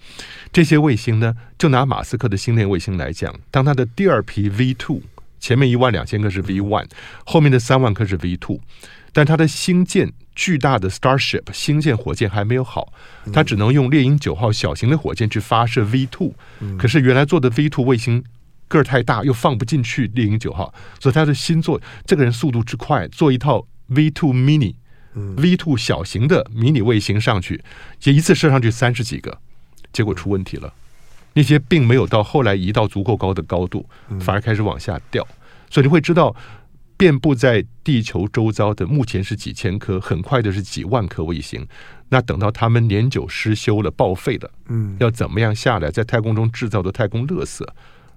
[0.51, 4.99] 这些卫星呢，就拿马斯克的星链卫星来讲，当它的第二批 V two
[5.39, 6.87] 前面一万两千颗是 V one，
[7.23, 8.59] 后面的三万颗是 V two，
[9.13, 12.91] 但它的星舰巨大的 Starship 星舰火箭还没有好，
[13.31, 16.33] 它只能用猎鹰九号小型的火箭去发射 V two，
[16.79, 18.23] 可是原来做的 V two 卫星。
[18.73, 24.75] 个儿太大，又放不进去猎鹰九号，所以他的新做这个人速度之快，做一套 V two mini，
[25.13, 27.63] 嗯，V two 小型的迷你卫星上去，
[28.03, 29.37] 也一次射上去三十几个，
[29.91, 30.73] 结果出问题了，
[31.33, 33.87] 那些并没有到后来移到足够高的高度，
[34.19, 35.27] 反而开始往下掉，
[35.69, 36.35] 所以你会知道，
[36.97, 41.67] 遍布在地球周遭的目前是几千颗，很快的是几万颗卫星，
[42.09, 47.67] 那等到他们年久失修了、报废了，嗯，要怎么样下来，在太空中制造的太空垃圾？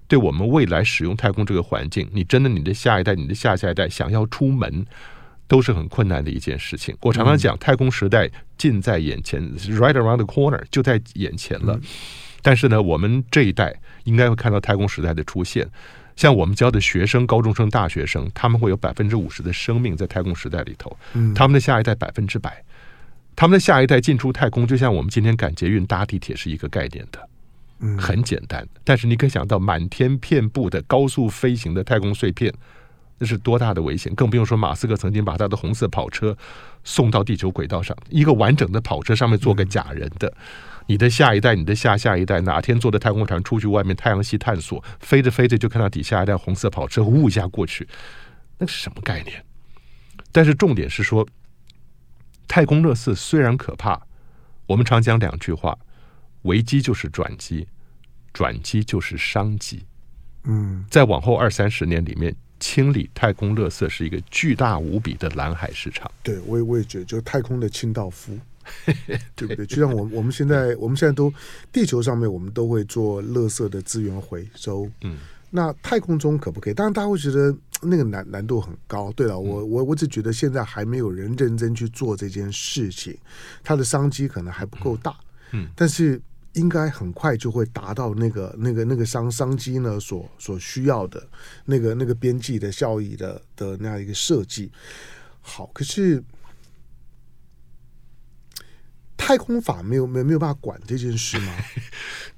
[0.07, 4.85] 对我们未来使用太空这个环境，你真的你的下一代、你的下下一代想要出门，
[5.47, 6.95] 都是很困难的一件事情。
[7.01, 11.79] 我常常讲，太空时代近在眼前，right around the corner，就在眼前了。
[12.41, 15.67] 但是呢，我们这一代应该会看到太空时代的出现。
[16.15, 20.97] 像我们教的学生、高中生、大学生，他们会有百分之五十的生命在太空时代里头。
[21.35, 22.63] 他们的下一代百分之百，
[23.35, 27.29] 他们的下一代进出太空，就像我们今天赶捷运、搭地铁是一个概念的。
[27.79, 32.51] 嗯，很简单，但是你可以想到满天遍布的高速飞行的太空碎片，
[33.19, 34.13] 那是多大的危险？
[34.15, 36.35] 更不用说马斯克曾经把他的红色跑车
[36.83, 40.33] 送到地球轨道上，一个完整的跑车上面坐个假人的。
[40.87, 47.87] 你的下一代，你的下下一代，哪天坐的太空船出去外面太阳系探索，飞着飞着就看到底下一辆红色跑车呜一下过去，
[48.57, 49.43] 那是什么概念？
[50.31, 51.27] 但是重点是说，
[52.47, 54.01] 太空垃圾虽然可怕，
[54.65, 55.77] 我们常讲两句话。
[56.47, 57.67] 危机就是转机，
[58.33, 59.85] 转机就是商机。
[60.49, 66.09] 嗯，在往后二三十年里面，清理太空垃圾是一个巨大无比的蓝海市场。
[66.23, 68.39] 对，我也我也觉得，就太空的清道夫，
[69.35, 69.65] 对不对？
[69.65, 71.31] 就像我们我们现在我们现在都
[71.71, 74.89] 地球上面，我们都会做垃圾的资源回收。
[75.01, 75.17] 嗯，
[75.49, 76.73] 那太空中可不可以？
[76.73, 79.11] 当然，大家会觉得那个难难度很高。
[79.11, 83.17] 对了，我我我只觉得现在还没有人认真去做这件事情，
[83.65, 85.13] 它的商机可能还不够大。
[85.51, 86.21] 嗯，但是。
[86.57, 91.25] 应该很快就会达到那个、那个、那个商商机呢所所需要的
[91.65, 94.71] 那个、那个边际的效益的的那样一个设计。
[95.39, 96.21] 好，可是
[99.15, 101.53] 太空法没有没有没有办法管这件事吗？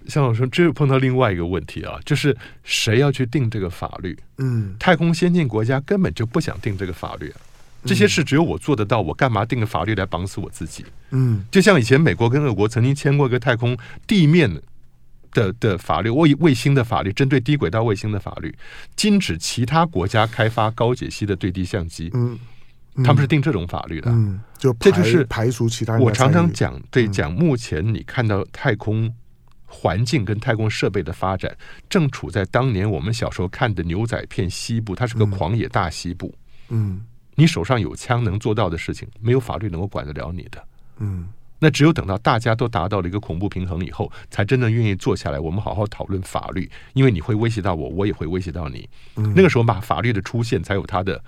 [0.07, 4.17] 向老师，这又碰到另外一个问题啊，就是谁要去定这个法律？
[4.37, 7.41] 嗯，太空先进国家根本就不想定这个法律啊。
[7.85, 10.85] 这些事只有我做得到，我干嘛定个法律来绑死我自己？
[11.11, 14.53] 嗯，就像以前美国跟俄国曾经签过一个太空地面
[15.31, 18.53] 的的法律，卫卫星的法律，针对低轨道卫星的法律，
[18.95, 22.09] 禁止其他国家开发高解析的对地相机。
[22.13, 22.37] 嗯，
[23.03, 24.11] 他们是定这种法律的。
[24.11, 25.97] 嗯，就这就是排除其他。
[25.99, 29.13] 我常常讲，对讲，目前你看到太空
[29.65, 31.55] 环境跟太空设备的发展，
[31.87, 36.33] 正处在当年我们小时候看的牛仔片西部，它是个狂野大西部。
[36.69, 37.01] 嗯，
[37.39, 40.63] 你手上有枪能做到的事情，没有法律能够管得了你的。
[40.97, 48.89] 嗯，那只有等到大家都达到了一个恐怖平衡以后，才真正愿意坐下来，我们好好讨论法律，因为你会威胁到我，我也会威胁到你。
[49.15, 51.23] 嗯，那个时候嘛，法律的出现才有它的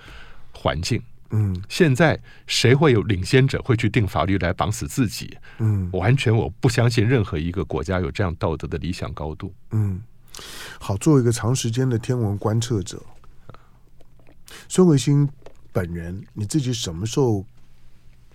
[0.51, 1.01] 环境。
[1.34, 5.38] 嗯，现在谁会有领先者会去定法律来绑死自己？
[5.59, 9.53] 嗯，完全我不相信任何一个国家有这样道德的理想高度。
[9.72, 10.01] 嗯，
[10.78, 13.01] 好，作为一个长时间的天文观测者，
[14.68, 15.30] 孙维新
[15.72, 17.46] 本人，你自己什么时候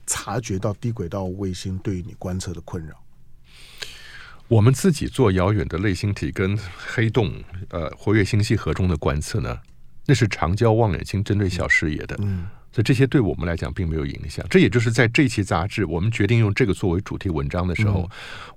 [0.06, 2.94] 察觉到低轨道卫星对于你观测的困扰？
[4.48, 7.32] 我们自己做遥远的类星体跟黑洞、
[7.70, 9.58] 呃活跃星系核中的观测呢，
[10.06, 12.16] 那是长焦望远镜针对小视野的。
[12.20, 12.46] 嗯。
[12.72, 14.46] 所以这些对我们来讲并没有影响。
[14.50, 18.08] 这也就是在这期杂志我们决定用这个作为主题文章的时候，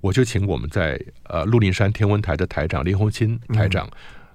[0.02, 3.90] 我就请我们在呃鹿林山天文台的台长林鸿钦台长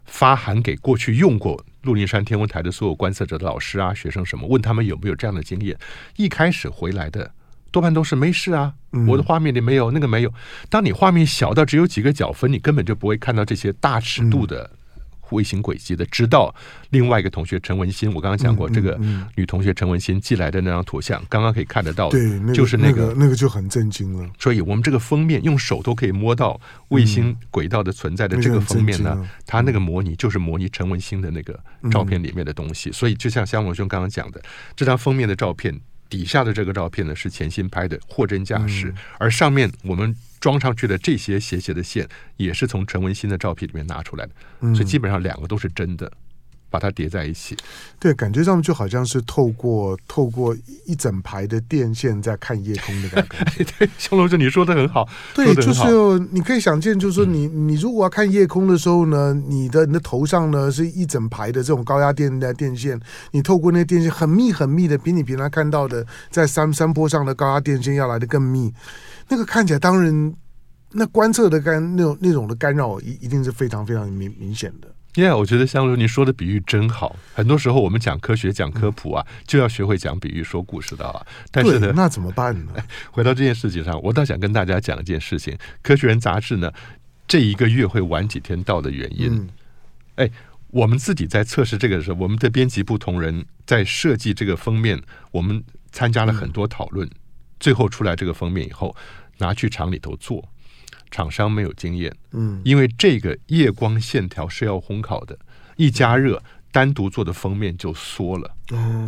[0.06, 5.78] 发函给过去用过鹿林山天文台的所有观测者的老师啊、学生什么，问他们有没有这样的经验。
[6.18, 7.32] 一开始回来的
[7.72, 8.74] 多半都是没事啊，
[9.08, 10.34] 我的画面里没有，那个没有。
[10.70, 14.72] 当你画面小到只有几个角分，你根本就不会看到这些大尺度的。
[15.32, 16.54] 卫星轨迹的，直到
[16.90, 19.00] 另外一个同学陈文新，我刚刚讲过，这个
[19.36, 24.30] 女同学陈文新寄来的那张图像，刚刚可以看得到，对，那个、就是那个那个就很震惊了。
[24.40, 26.60] 所以我们这个封面用手都可以摸到
[26.90, 31.60] 卫星轨道的存在的这个封面呢，它那个模拟就是模拟陈文新的那个
[31.92, 32.92] 照片里面的东西。
[32.92, 34.42] 所以就像香龙兄刚刚讲的，
[34.76, 40.16] 这张封面的照片底下的这个照片呢是潜心拍的货真价实，而上面我们。
[40.46, 44.32] 装上去的这些斜斜的线，也是从陈文新的照片里面拿出来的，
[44.76, 46.12] 所以基本上两个都是真的，
[46.70, 47.58] 把它叠在一起。
[48.00, 53.64] 对，感觉上就好像是透过透过一整排的电线在看夜空的感觉。
[53.80, 55.10] 对，香龙哥，你说的很好。
[55.34, 63.00] 对，就是你可以想见，就是说你你如果要看夜空的时候呢，你的你的头上呢是一整排的这种高压电的电线，
[63.32, 68.72] 你透过那电线很密很密的，比你平常看到的在山山坡上的高压电线要来的更密。
[69.28, 70.34] 那个看起来，当然，
[70.92, 74.88] 那观测的干那种那种的干扰，一一定是非常非常明明显的。
[75.16, 77.16] Yeah，我觉得香如你说的比喻真好。
[77.34, 81.26] 很多时候我们讲科学、讲科普啊，就要学会讲比喻、说故事的啊。
[81.52, 82.74] 但是呢，那怎么办呢？
[83.12, 86.70] 回到这件事情上，我倒想跟大家讲一件事情：《科学人》杂志呢，
[87.28, 89.34] 这一个月会晚几天到的原因。
[89.34, 89.50] 嗯、
[90.16, 90.30] 哎，
[90.68, 95.02] 我们自己在测试这个的时候，我们的编辑部同仁在设计这个封面，
[95.32, 95.64] 我们
[95.94, 97.08] 参加了很多讨论。
[97.08, 97.12] 嗯
[97.60, 98.96] 最后出来这个封面以后，
[99.38, 100.48] 拿去厂里头做，
[101.12, 105.38] 厂商没有经验，嗯，因为这个夜光线条是要烘烤的，
[105.76, 106.42] 一加热，
[106.72, 108.56] 单独做的封面就缩了，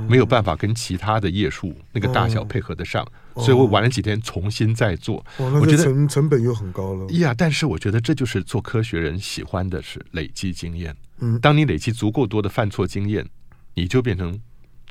[0.08, 13.28] 没有办法跟其他的页数那个大小配合得上，所以我晚了几天重新再做，我觉得成成本又很高了，呀，但是我觉得这就是做科学人喜欢的是累积经验，嗯，当你累积足够多的犯错经验，
[13.74, 14.40] 你就变成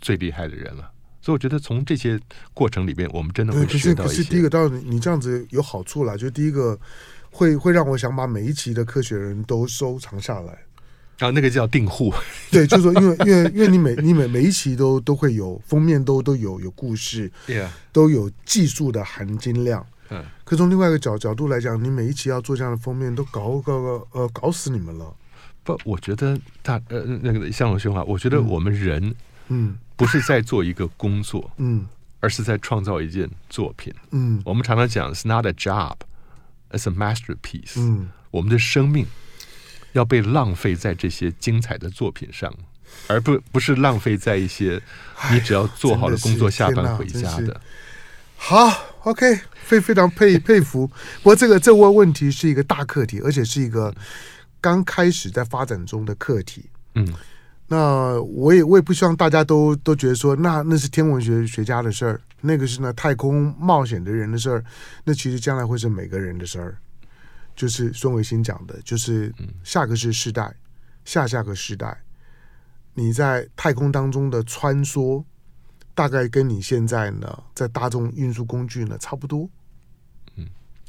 [0.01, 0.91] 最厉害的人了。
[1.27, 2.16] 所以我觉得从这些
[2.55, 4.07] 过程里边，我们真的会学到一些。
[4.07, 6.79] 可是，可是第一个，当然你这样子有好处啦，就第一个
[7.33, 10.57] 会会让我想把每一期的科学人都收藏下来。
[11.18, 12.14] 啊，那个叫订户。
[12.53, 17.70] 对，就是说，因为因为因为你每你每每一期都都会有封面都，都都有有故事，Yeah.
[17.91, 19.85] 都有技术的含金量。
[20.11, 20.24] 嗯。
[20.45, 25.12] 可从另外一个角角度来讲，你每一期要做这样的封面，都搞搞搞呃搞死你们了。
[25.64, 29.12] 不，我觉得大呃那个向荣兄啊，我觉得我们人
[29.49, 29.69] 嗯。
[29.71, 31.87] 嗯不是在做一个工作，嗯，
[32.21, 34.43] 而是在创造一件作品，嗯。
[34.45, 35.97] 我们常常讲，it's not a job,
[36.71, 37.81] it's a masterpiece。
[37.81, 39.07] 嗯，我们的生命
[39.95, 42.55] 要被浪费在这些精彩的作品上，
[43.07, 44.79] 而不不是浪费在一些
[45.33, 47.59] 你只要做好了工作下班回家的。
[48.37, 48.71] 好
[49.05, 50.87] ，OK，非非常佩佩服。
[50.87, 53.95] 不过这个这问问题是一个大课题，而且是一个
[54.61, 56.67] 刚开始在发展中的课题。
[56.97, 57.15] 嗯。
[57.69, 64.64] 那我也我也不希望大家都都觉得说，那那是天文学学家的事儿，那个是呢太空冒险的人的事儿，
[65.05, 66.79] 那其实将来会是每个人的事儿。
[67.57, 70.55] 就是孙维新讲的，就是下个是世代，
[71.07, 71.97] 下下个世代，
[72.93, 75.25] 你在太空当中的穿梭，
[75.95, 79.49] 大概跟你现在呢在大众运输工具呢差不多。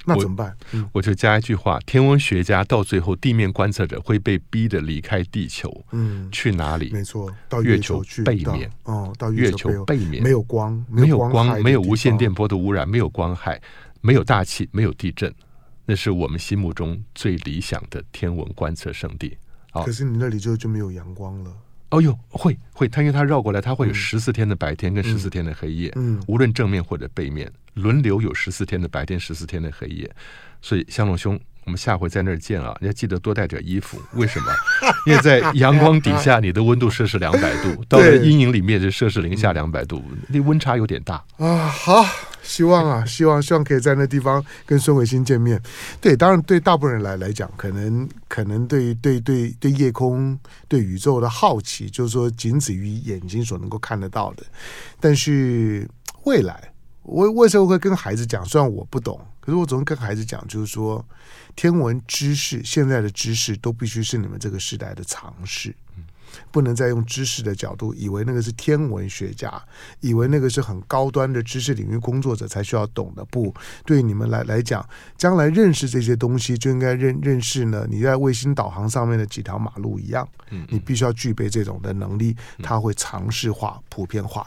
[0.07, 0.55] 那怎么办？
[0.71, 5.83] 我，我就加一句话：天文学家到最后，地面观测者会被逼的离开地球。
[5.91, 6.89] 嗯，去哪里？
[6.93, 8.71] 没错，到月球去背面。
[8.83, 13.61] 哦，到月球背，月球背面，没有光，没有光，没有无线电波的污染，没有光害，
[13.99, 15.33] 没有大气，没有地震。
[15.85, 19.37] 那是我们心目中最理想的天文观测圣地。
[19.85, 21.51] 可是你那里就就没有阳光了。
[21.89, 25.91] 哦呦，会会，它因为它绕过来，它会有十四天的白天跟十四天的黑夜。
[25.95, 30.09] 嗯，无论正面或者背面，轮流有十四天的白天，十四天的黑夜。
[30.61, 32.73] 所以香龙兄，我们下回在那儿见啊！
[32.79, 34.45] 你要记得多带点衣服，为什么？
[35.05, 41.67] 因为在阳光底下，你的温度摄氏两百度，到了阴影里面就摄氏零下两百度，那温差有点大啊。
[41.67, 42.05] 好，
[42.41, 45.61] 希望啊，希望希望可以在那地方跟孙伟新见面。
[45.99, 50.39] 对，当然对大部分人来来讲，可能可能对对对对夜空、
[50.69, 54.43] 对宇宙的好奇，就是说仅止于眼睛所能够看得到的。
[55.01, 55.85] 但是
[56.23, 56.71] 未来，
[57.03, 58.45] 我为什么会跟孩子讲？
[58.45, 59.19] 虽然我不懂。
[59.47, 61.03] 可是我总是跟孩子讲，就是说，
[61.55, 65.73] 天文知识现在的知识都必须是你们这个时代的常识，
[66.51, 69.49] 不能再用知识的角度，以为那个是天文学家，
[70.01, 73.23] 以为那个是很高端的知识领域工作者才需要懂的。
[73.23, 74.85] 不，对你们来来讲，
[75.17, 77.87] 将来认识这些东西，就应该认认识呢。
[77.89, 80.27] 你在卫星导航上面的几条马路一样，
[80.67, 84.45] 你必须要具备这种的能力，它会常识化、普遍化。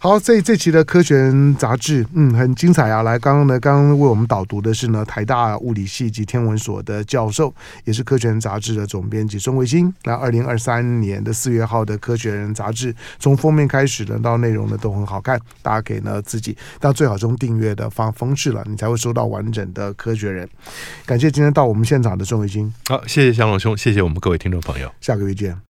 [0.00, 3.02] 好，这这期的科学人杂志，嗯，很精彩啊！
[3.02, 7.52] 来，刚刚呢，刚刚为我们导读的是呢，台大物理系及天文所的教授，
[7.84, 9.92] 也是科学人杂志的总编辑孙维新。
[10.04, 20.48] 那二零二三年的四月号的科学人杂志，从封面开始呢，到内容呢都很好看，大家可以呢自己，但最好用订阅的方方式了，你才会收到完整的科学人。
[21.04, 22.72] 感谢今天到我们现场的孙维新。
[22.88, 25.58] 好，谢谢祥龙兄，谢谢我们各位听众朋友，下个月见。